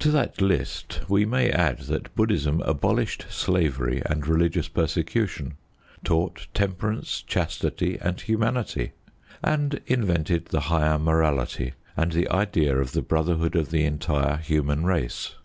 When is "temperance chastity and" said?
6.54-8.20